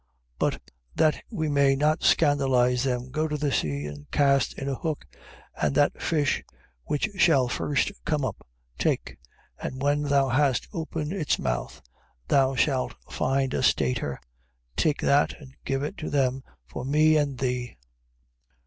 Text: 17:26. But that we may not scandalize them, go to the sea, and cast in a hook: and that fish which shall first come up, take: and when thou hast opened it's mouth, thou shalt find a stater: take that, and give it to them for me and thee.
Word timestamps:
17:26. 0.39 0.39
But 0.39 0.61
that 0.95 1.23
we 1.29 1.47
may 1.47 1.75
not 1.75 2.01
scandalize 2.03 2.81
them, 2.85 3.11
go 3.11 3.27
to 3.27 3.37
the 3.37 3.51
sea, 3.51 3.85
and 3.85 4.09
cast 4.09 4.53
in 4.57 4.67
a 4.67 4.73
hook: 4.73 5.05
and 5.61 5.75
that 5.75 6.01
fish 6.01 6.43
which 6.85 7.07
shall 7.17 7.47
first 7.47 7.91
come 8.03 8.25
up, 8.25 8.43
take: 8.79 9.19
and 9.61 9.79
when 9.79 10.01
thou 10.01 10.29
hast 10.29 10.67
opened 10.73 11.13
it's 11.13 11.37
mouth, 11.37 11.83
thou 12.29 12.55
shalt 12.55 12.95
find 13.11 13.53
a 13.53 13.61
stater: 13.61 14.19
take 14.75 15.01
that, 15.01 15.39
and 15.39 15.53
give 15.65 15.83
it 15.83 15.97
to 15.99 16.09
them 16.09 16.41
for 16.65 16.83
me 16.83 17.15
and 17.15 17.37
thee. 17.37 17.77